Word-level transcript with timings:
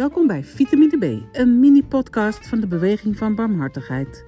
Welkom 0.00 0.26
bij 0.26 0.44
Vitamine 0.44 0.98
B, 0.98 1.36
een 1.36 1.60
mini-podcast 1.60 2.48
van 2.48 2.60
de 2.60 2.66
Beweging 2.66 3.16
van 3.16 3.34
Barmhartigheid. 3.34 4.24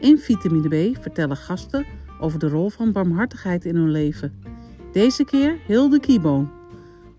In 0.00 0.18
Vitamine 0.18 0.92
B 0.92 1.02
vertellen 1.02 1.36
gasten 1.36 1.86
over 2.20 2.38
de 2.38 2.48
rol 2.48 2.68
van 2.68 2.92
barmhartigheid 2.92 3.64
in 3.64 3.76
hun 3.76 3.90
leven. 3.90 4.42
Deze 4.92 5.24
keer 5.24 5.60
Hilde 5.66 6.00
Kieboom, 6.00 6.52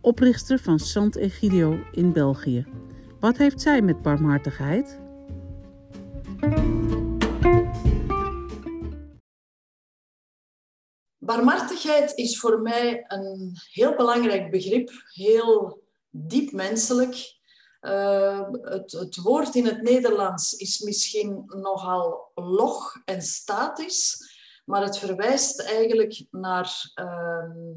oprichter 0.01 0.59
van 0.59 0.79
Sant 0.79 1.15
Egidio 1.15 1.79
in 1.91 2.13
België. 2.13 2.65
Wat 3.19 3.37
heeft 3.37 3.61
zij 3.61 3.81
met 3.81 4.01
barmhartigheid? 4.01 4.99
Barmhartigheid 11.17 12.15
is 12.15 12.39
voor 12.39 12.61
mij 12.61 13.03
een 13.07 13.51
heel 13.71 13.95
belangrijk 13.95 14.51
begrip, 14.51 14.91
heel 15.13 15.83
diep 16.09 16.51
menselijk. 16.51 17.36
Uh, 17.87 18.47
het, 18.61 19.15
woord 19.15 19.55
in 19.55 19.65
het 19.65 19.81
Nederlands 19.81 20.53
is 20.53 20.79
misschien 20.79 21.43
nogal 21.45 22.31
log 22.35 23.01
en 23.05 23.21
statisch, 23.21 24.17
maar 24.65 24.83
het 24.83 24.97
verwijst 24.97 25.61
eigenlijk 25.61 26.25
naar 26.31 26.91
uh, 26.95 27.75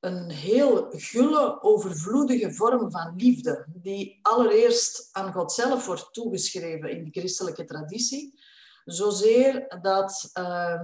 een 0.00 0.30
heel 0.30 0.86
gulle, 0.90 1.62
overvloedige 1.62 2.52
vorm 2.52 2.90
van 2.90 3.14
liefde, 3.16 3.66
die 3.68 4.18
allereerst 4.22 5.08
aan 5.12 5.32
God 5.32 5.52
zelf 5.52 5.86
wordt 5.86 6.12
toegeschreven 6.12 6.90
in 6.90 7.04
de 7.04 7.20
christelijke 7.20 7.64
traditie. 7.64 8.38
Zozeer 8.84 9.78
dat 9.82 10.30
uh, 10.38 10.80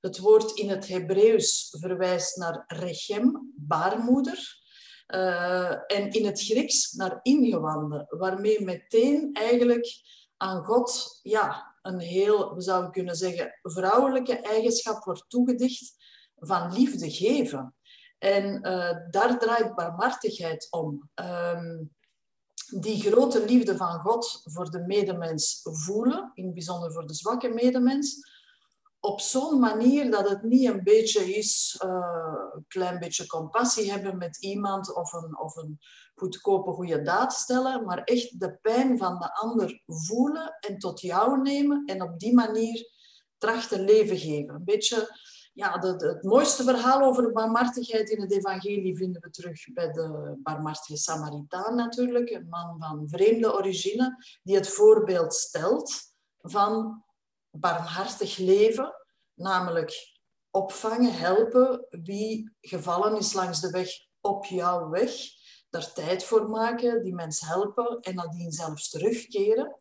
het 0.00 0.18
woord 0.18 0.58
in 0.58 0.70
het 0.70 0.88
Hebreeuws 0.88 1.76
verwijst 1.80 2.36
naar 2.36 2.64
rechem, 2.66 3.52
baarmoeder. 3.56 4.62
Uh, 5.06 5.70
en 5.70 6.10
in 6.10 6.26
het 6.26 6.42
Grieks 6.42 6.92
naar 6.92 7.18
ingewanden, 7.22 8.06
waarmee 8.08 8.64
meteen 8.64 9.32
eigenlijk 9.32 10.02
aan 10.36 10.64
God 10.64 11.18
ja, 11.22 11.76
een 11.82 11.98
heel, 11.98 12.54
we 12.54 12.60
zouden 12.60 12.90
kunnen 12.90 13.16
zeggen, 13.16 13.58
vrouwelijke 13.62 14.36
eigenschap 14.38 15.04
wordt 15.04 15.24
toegedicht 15.28 15.94
van 16.34 16.72
liefde 16.72 17.10
geven. 17.10 17.74
En 18.18 18.66
uh, 18.66 19.10
daar 19.10 19.38
draait 19.38 19.74
barmhartigheid 19.74 20.66
om. 20.70 21.10
Um, 21.14 21.94
die 22.80 23.00
grote 23.00 23.44
liefde 23.44 23.76
van 23.76 24.00
God 24.00 24.40
voor 24.44 24.70
de 24.70 24.80
medemens 24.80 25.60
voelen, 25.62 26.30
in 26.34 26.44
het 26.44 26.54
bijzonder 26.54 26.92
voor 26.92 27.06
de 27.06 27.14
zwakke 27.14 27.48
medemens, 27.48 28.33
op 29.04 29.20
zo'n 29.20 29.58
manier 29.58 30.10
dat 30.10 30.28
het 30.28 30.42
niet 30.42 30.68
een 30.68 30.82
beetje 30.82 31.34
is, 31.34 31.80
uh, 31.84 32.44
een 32.52 32.64
klein 32.68 32.98
beetje 32.98 33.26
compassie 33.26 33.90
hebben 33.92 34.18
met 34.18 34.36
iemand 34.36 34.94
of 34.94 35.12
een, 35.12 35.38
of 35.38 35.56
een 35.56 35.78
goedkope 36.14 36.72
goede 36.72 37.02
daad 37.02 37.32
stellen, 37.32 37.84
maar 37.84 38.02
echt 38.04 38.40
de 38.40 38.58
pijn 38.62 38.98
van 38.98 39.18
de 39.18 39.34
ander 39.34 39.82
voelen 39.86 40.56
en 40.60 40.78
tot 40.78 41.00
jou 41.00 41.42
nemen 41.42 41.82
en 41.84 42.02
op 42.02 42.18
die 42.18 42.34
manier 42.34 42.90
trachten 43.38 43.84
leven 43.84 44.18
geven. 44.18 44.54
Een 44.54 44.64
beetje, 44.64 45.18
ja, 45.52 45.78
het 45.78 46.22
mooiste 46.22 46.62
verhaal 46.62 47.02
over 47.02 47.32
barmhartigheid 47.32 48.10
in 48.10 48.20
het 48.20 48.32
evangelie 48.32 48.96
vinden 48.96 49.22
we 49.22 49.30
terug 49.30 49.72
bij 49.72 49.92
de 49.92 50.38
barmhartige 50.42 50.96
Samaritaan 50.96 51.74
natuurlijk, 51.74 52.30
een 52.30 52.48
man 52.48 52.76
van 52.78 53.08
vreemde 53.08 53.54
origine, 53.54 54.24
die 54.42 54.56
het 54.56 54.68
voorbeeld 54.68 55.34
stelt 55.34 55.92
van 56.40 57.03
barmhartig 57.56 58.36
leven, 58.36 58.94
namelijk 59.34 59.92
opvangen, 60.50 61.14
helpen 61.14 61.86
wie 61.90 62.56
gevallen 62.60 63.16
is 63.16 63.32
langs 63.32 63.60
de 63.60 63.70
weg 63.70 63.88
op 64.20 64.44
jouw 64.44 64.88
weg, 64.88 65.12
daar 65.70 65.92
tijd 65.92 66.24
voor 66.24 66.48
maken, 66.48 67.02
die 67.02 67.14
mens 67.14 67.40
helpen 67.40 68.00
en 68.00 68.14
nadien 68.14 68.52
zelfs 68.52 68.90
terugkeren. 68.90 69.76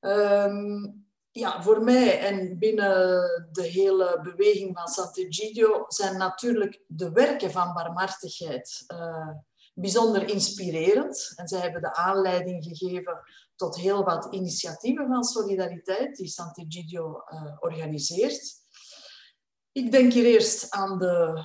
Um, 0.00 1.06
ja, 1.30 1.62
voor 1.62 1.84
mij 1.84 2.20
en 2.20 2.58
binnen 2.58 3.48
de 3.52 3.62
hele 3.62 4.20
beweging 4.22 4.78
van 4.78 4.88
Sant'Egidio 4.88 5.84
zijn 5.88 6.16
natuurlijk 6.16 6.82
de 6.86 7.12
werken 7.12 7.50
van 7.50 7.72
barmhartigheid 7.72 8.84
uh, 8.86 9.28
bijzonder 9.74 10.28
inspirerend. 10.28 11.32
En 11.36 11.48
zij 11.48 11.60
hebben 11.60 11.80
de 11.80 11.94
aanleiding 11.94 12.64
gegeven 12.64 13.20
tot 13.56 13.76
heel 13.76 14.04
wat 14.04 14.34
initiatieven 14.34 15.06
van 15.06 15.24
solidariteit 15.24 16.16
die 16.16 16.28
Sant'Egidio 16.28 17.22
uh, 17.28 17.56
organiseert. 17.60 18.62
Ik 19.72 19.92
denk 19.92 20.12
hier 20.12 20.24
eerst 20.24 20.70
aan 20.70 20.98
de 20.98 21.44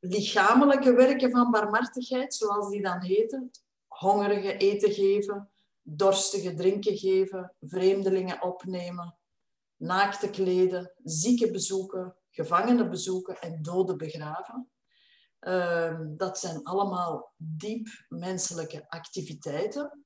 lichamelijke 0.00 0.92
werken 0.92 1.30
van 1.30 1.50
barmhartigheid, 1.50 2.34
zoals 2.34 2.70
die 2.70 2.82
dan 2.82 3.02
heten. 3.02 3.50
Hongerige 3.86 4.56
eten 4.56 4.92
geven, 4.92 5.50
dorstige 5.82 6.54
drinken 6.54 6.96
geven, 6.96 7.54
vreemdelingen 7.60 8.42
opnemen, 8.42 9.18
naakte 9.76 10.30
kleden, 10.30 10.92
zieken 11.04 11.52
bezoeken, 11.52 12.16
gevangenen 12.30 12.90
bezoeken 12.90 13.40
en 13.40 13.62
doden 13.62 13.96
begraven. 13.96 14.70
Uh, 15.40 16.00
dat 16.16 16.38
zijn 16.38 16.62
allemaal 16.62 17.32
diep 17.36 17.88
menselijke 18.08 18.84
activiteiten. 18.88 20.04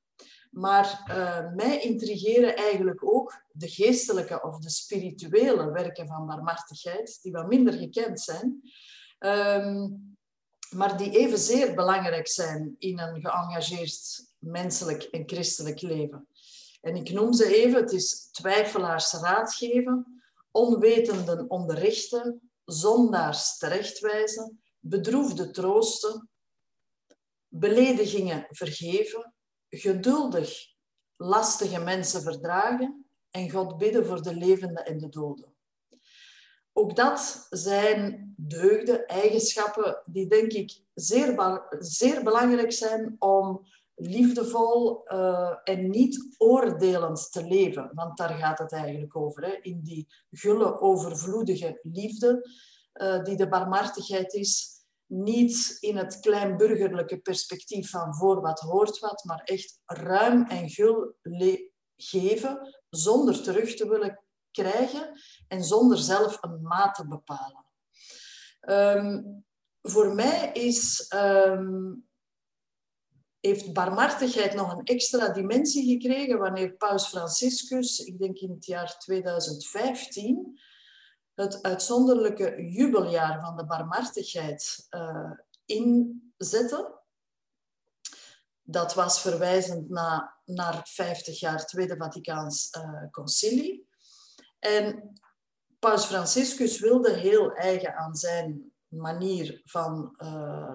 Maar 0.50 1.04
uh, 1.08 1.54
mij 1.54 1.80
intrigeren 1.80 2.56
eigenlijk 2.56 3.04
ook 3.04 3.44
de 3.52 3.68
geestelijke 3.68 4.42
of 4.42 4.58
de 4.58 4.70
spirituele 4.70 5.70
werken 5.70 6.06
van 6.06 6.26
barmhartigheid, 6.26 7.18
die 7.22 7.32
wat 7.32 7.48
minder 7.48 7.72
gekend 7.72 8.20
zijn, 8.20 8.60
um, 9.18 10.16
maar 10.70 10.96
die 10.96 11.18
evenzeer 11.18 11.74
belangrijk 11.74 12.28
zijn 12.28 12.74
in 12.78 12.98
een 12.98 13.20
geëngageerd 13.20 14.26
menselijk 14.38 15.02
en 15.02 15.22
christelijk 15.26 15.80
leven. 15.80 16.28
En 16.80 16.96
ik 16.96 17.10
noem 17.12 17.32
ze 17.32 17.56
even, 17.56 17.80
het 17.80 17.92
is 17.92 18.28
twijfelaars 18.32 19.12
raad 19.12 19.54
geven, 19.54 20.22
onwetenden 20.50 21.50
onderrichten, 21.50 22.50
zondaars 22.64 23.58
terechtwijzen, 23.58 24.62
bedroefde 24.80 25.50
troosten, 25.50 26.28
beledigingen 27.48 28.46
vergeven, 28.48 29.34
geduldig 29.68 30.68
lastige 31.16 31.80
mensen 31.80 32.22
verdragen 32.22 33.04
en 33.30 33.50
God 33.50 33.78
bidden 33.78 34.06
voor 34.06 34.22
de 34.22 34.34
levenden 34.34 34.84
en 34.84 34.98
de 34.98 35.08
doden. 35.08 35.54
Ook 36.72 36.96
dat 36.96 37.46
zijn 37.50 38.34
deugden, 38.36 39.06
eigenschappen 39.06 40.02
die 40.06 40.26
denk 40.26 40.52
ik 40.52 40.82
zeer, 40.94 41.62
zeer 41.78 42.22
belangrijk 42.22 42.72
zijn 42.72 43.16
om 43.18 43.66
liefdevol 43.94 45.02
uh, 45.12 45.56
en 45.64 45.90
niet 45.90 46.34
oordelend 46.38 47.32
te 47.32 47.44
leven. 47.44 47.90
Want 47.94 48.16
daar 48.16 48.38
gaat 48.38 48.58
het 48.58 48.72
eigenlijk 48.72 49.16
over. 49.16 49.44
Hè? 49.44 49.58
In 49.62 49.80
die 49.82 50.08
gulle, 50.30 50.80
overvloedige 50.80 51.80
liefde 51.82 52.50
uh, 52.94 53.24
die 53.24 53.36
de 53.36 53.48
barmhartigheid 53.48 54.32
is, 54.34 54.78
niet 55.06 55.76
in 55.80 55.96
het 55.96 56.20
kleinburgerlijke 56.20 57.18
perspectief 57.18 57.90
van 57.90 58.14
voor 58.14 58.40
wat 58.40 58.60
hoort 58.60 58.98
wat, 58.98 59.24
maar 59.24 59.40
echt 59.44 59.80
ruim 59.84 60.46
en 60.46 60.70
gul 60.70 61.14
geven 61.96 62.82
zonder 62.90 63.42
terug 63.42 63.74
te 63.74 63.88
willen 63.88 64.24
krijgen 64.50 65.20
en 65.48 65.64
zonder 65.64 65.98
zelf 65.98 66.38
een 66.40 66.62
maat 66.62 66.94
te 66.94 67.08
bepalen. 67.08 67.64
Um, 68.60 69.44
voor 69.82 70.14
mij 70.14 70.52
is, 70.52 71.12
um, 71.14 72.08
heeft 73.40 73.72
barmhartigheid 73.72 74.54
nog 74.54 74.72
een 74.72 74.84
extra 74.84 75.28
dimensie 75.28 75.98
gekregen 75.98 76.38
wanneer 76.38 76.72
Paus 76.72 77.06
Franciscus, 77.06 77.98
ik 77.98 78.18
denk 78.18 78.38
in 78.38 78.50
het 78.50 78.66
jaar 78.66 78.98
2015, 78.98 80.60
het 81.34 81.62
uitzonderlijke 81.62 82.70
jubeljaar 82.70 83.40
van 83.40 83.56
de 83.56 83.66
barmhartigheid 83.66 84.86
uh, 84.90 85.30
inzetten. 85.64 86.98
Dat 88.62 88.94
was 88.94 89.20
verwijzend 89.20 89.88
na, 89.88 90.36
naar 90.44 90.80
50 90.84 91.40
jaar 91.40 91.66
Tweede 91.66 91.96
Vaticaans 91.96 92.68
uh, 92.76 93.10
Concilie. 93.10 93.88
En 94.58 95.12
Paus 95.78 96.04
Franciscus 96.04 96.80
wilde 96.80 97.12
heel 97.12 97.52
eigen 97.52 97.94
aan 97.94 98.14
zijn 98.14 98.72
manier 98.88 99.60
van 99.64 100.14
uh, 100.18 100.74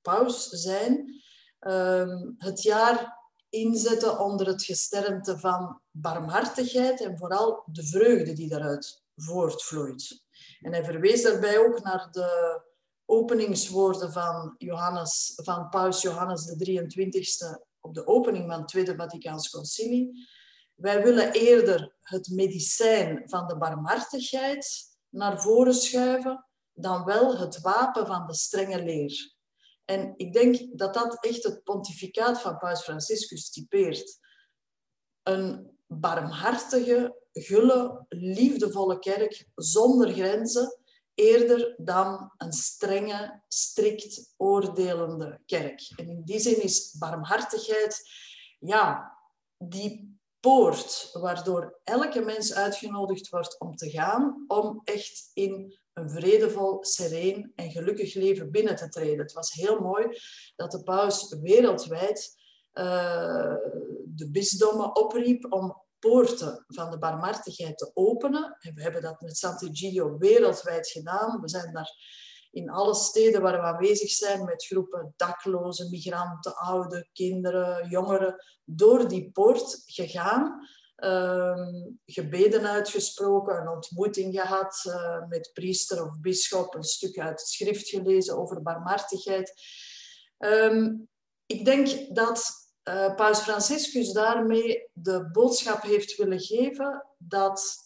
paus 0.00 0.48
zijn, 0.48 1.22
um, 1.60 2.34
het 2.38 2.62
jaar 2.62 3.20
inzetten 3.48 4.18
onder 4.18 4.46
het 4.46 4.64
gesternte 4.64 5.38
van 5.38 5.80
barmhartigheid 5.90 7.00
en 7.00 7.18
vooral 7.18 7.62
de 7.66 7.86
vreugde 7.86 8.32
die 8.32 8.48
daaruit 8.48 9.01
voortvloeit. 9.16 10.24
En 10.60 10.72
hij 10.72 10.84
verwees 10.84 11.22
daarbij 11.22 11.58
ook 11.58 11.82
naar 11.82 12.08
de 12.10 12.60
openingswoorden 13.04 14.12
van, 14.12 14.54
Johannes, 14.58 15.32
van 15.42 15.68
Paus 15.68 16.02
Johannes 16.02 16.44
de 16.44 16.82
23e 16.84 17.70
op 17.80 17.94
de 17.94 18.06
opening 18.06 18.50
van 18.50 18.58
het 18.58 18.68
Tweede 18.68 18.94
Vaticaans 18.96 19.50
Concilie. 19.50 20.28
Wij 20.74 21.02
willen 21.02 21.32
eerder 21.32 21.96
het 22.00 22.28
medicijn 22.28 23.22
van 23.24 23.46
de 23.46 23.56
barmhartigheid 23.56 24.90
naar 25.08 25.42
voren 25.42 25.74
schuiven 25.74 26.46
dan 26.72 27.04
wel 27.04 27.38
het 27.38 27.60
wapen 27.60 28.06
van 28.06 28.26
de 28.26 28.34
strenge 28.34 28.82
leer. 28.82 29.34
En 29.84 30.14
ik 30.16 30.32
denk 30.32 30.78
dat 30.78 30.94
dat 30.94 31.24
echt 31.24 31.42
het 31.42 31.62
pontificaat 31.62 32.40
van 32.40 32.58
Paus 32.58 32.82
Franciscus 32.82 33.50
typeert. 33.50 34.18
Een 35.22 35.76
barmhartige, 35.86 37.21
gulle, 37.32 38.06
liefdevolle 38.08 38.98
kerk 38.98 39.46
zonder 39.54 40.12
grenzen, 40.12 40.78
eerder 41.14 41.74
dan 41.78 42.32
een 42.36 42.52
strenge, 42.52 43.42
strikt 43.48 44.34
oordelende 44.36 45.40
kerk. 45.46 45.92
En 45.96 46.08
in 46.08 46.22
die 46.24 46.40
zin 46.40 46.62
is 46.62 46.96
barmhartigheid, 46.98 48.00
ja, 48.58 49.12
die 49.58 50.20
poort 50.40 51.10
waardoor 51.12 51.80
elke 51.84 52.20
mens 52.20 52.54
uitgenodigd 52.54 53.28
wordt 53.28 53.60
om 53.60 53.76
te 53.76 53.90
gaan, 53.90 54.44
om 54.46 54.80
echt 54.84 55.30
in 55.34 55.80
een 55.92 56.10
vredevol, 56.10 56.84
sereen 56.84 57.52
en 57.54 57.70
gelukkig 57.70 58.14
leven 58.14 58.50
binnen 58.50 58.76
te 58.76 58.88
treden. 58.88 59.18
Het 59.18 59.32
was 59.32 59.52
heel 59.52 59.80
mooi 59.80 60.06
dat 60.56 60.70
de 60.70 60.82
paus 60.82 61.36
wereldwijd 61.40 62.34
uh, 62.74 63.54
de 64.04 64.30
bisdommen 64.30 64.96
opriep 64.96 65.52
om 65.52 65.82
poorten 66.02 66.64
van 66.68 66.90
de 66.90 66.98
barmhartigheid 66.98 67.78
te 67.78 67.90
openen. 67.94 68.56
En 68.60 68.74
we 68.74 68.82
hebben 68.82 69.02
dat 69.02 69.20
met 69.20 69.36
Sant'Egidio 69.36 70.18
wereldwijd 70.18 70.88
gedaan. 70.88 71.40
We 71.40 71.48
zijn 71.48 71.72
daar 71.72 71.90
in 72.50 72.70
alle 72.70 72.94
steden 72.94 73.42
waar 73.42 73.60
we 73.60 73.66
aanwezig 73.66 74.10
zijn 74.10 74.44
met 74.44 74.64
groepen 74.64 75.14
daklozen, 75.16 75.90
migranten, 75.90 76.56
ouderen, 76.56 77.08
kinderen, 77.12 77.88
jongeren, 77.88 78.44
door 78.64 79.08
die 79.08 79.30
poort 79.30 79.82
gegaan. 79.86 80.66
Um, 80.96 82.00
gebeden 82.04 82.66
uitgesproken, 82.66 83.56
een 83.56 83.68
ontmoeting 83.68 84.40
gehad 84.40 84.84
uh, 84.86 85.28
met 85.28 85.50
priester 85.52 86.04
of 86.04 86.20
bischop, 86.20 86.74
een 86.74 86.82
stuk 86.82 87.18
uit 87.18 87.40
het 87.40 87.48
schrift 87.48 87.88
gelezen 87.88 88.38
over 88.38 88.62
barmhartigheid. 88.62 89.52
Um, 90.38 91.08
ik 91.46 91.64
denk 91.64 92.14
dat 92.14 92.61
uh, 92.88 93.14
Paus 93.14 93.40
Franciscus 93.40 94.12
daarmee 94.12 94.88
de 94.92 95.30
boodschap 95.30 95.82
heeft 95.82 96.16
willen 96.16 96.40
geven 96.40 97.06
dat 97.18 97.76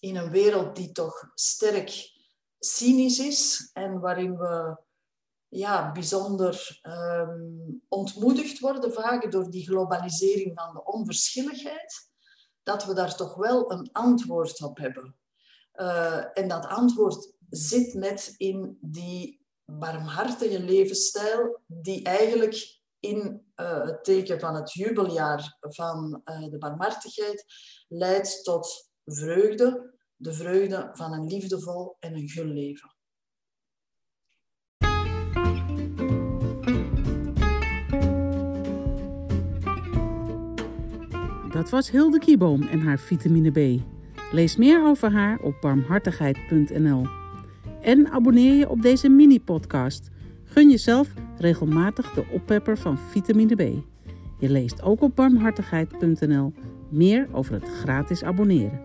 in 0.00 0.16
een 0.16 0.30
wereld 0.30 0.76
die 0.76 0.92
toch 0.92 1.30
sterk 1.34 2.16
cynisch 2.58 3.18
is 3.18 3.70
en 3.72 4.00
waarin 4.00 4.36
we 4.36 4.76
ja, 5.48 5.92
bijzonder 5.92 6.80
um, 6.82 7.82
ontmoedigd 7.88 8.58
worden, 8.58 8.92
vaak 8.92 9.32
door 9.32 9.50
die 9.50 9.66
globalisering 9.66 10.52
van 10.60 10.74
de 10.74 10.84
onverschilligheid, 10.84 12.10
dat 12.62 12.84
we 12.84 12.94
daar 12.94 13.16
toch 13.16 13.34
wel 13.34 13.72
een 13.72 13.88
antwoord 13.92 14.62
op 14.62 14.78
hebben. 14.78 15.16
Uh, 15.74 16.38
en 16.38 16.48
dat 16.48 16.66
antwoord 16.66 17.32
zit 17.50 17.94
net 17.94 18.34
in 18.36 18.78
die 18.80 19.46
barmhartige 19.64 20.60
levensstijl, 20.60 21.60
die 21.66 22.02
eigenlijk 22.04 22.77
in 23.00 23.46
uh, 23.56 23.84
het 23.84 24.04
teken 24.04 24.40
van 24.40 24.54
het 24.54 24.72
jubeljaar 24.72 25.56
van 25.60 26.22
uh, 26.24 26.50
de 26.50 26.58
barmhartigheid 26.58 27.44
leidt 27.88 28.44
tot 28.44 28.90
vreugde, 29.04 29.98
de 30.16 30.32
vreugde 30.32 30.90
van 30.92 31.12
een 31.12 31.26
liefdevol 31.26 31.96
en 31.98 32.14
een 32.14 32.28
gul 32.28 32.44
leven. 32.44 32.96
Dat 41.52 41.70
was 41.70 41.90
Hilde 41.90 42.18
Kieboom 42.18 42.62
en 42.62 42.80
haar 42.80 42.98
vitamine 42.98 43.50
B. 43.50 43.82
Lees 44.32 44.56
meer 44.56 44.86
over 44.86 45.12
haar 45.12 45.38
op 45.38 45.54
barmhartigheid.nl. 45.60 47.06
En 47.80 48.08
abonneer 48.10 48.54
je 48.54 48.68
op 48.68 48.82
deze 48.82 49.08
mini-podcast. 49.08 50.08
Gun 50.44 50.70
jezelf 50.70 51.12
regelmatig 51.40 52.12
de 52.12 52.24
oppepper 52.32 52.78
van 52.78 52.98
vitamine 52.98 53.54
B. 53.54 53.62
Je 54.38 54.50
leest 54.50 54.82
ook 54.82 55.02
op 55.02 55.16
barmhartigheid.nl 55.16 56.52
meer 56.88 57.28
over 57.32 57.52
het 57.54 57.68
gratis 57.68 58.22
abonneren. 58.22 58.80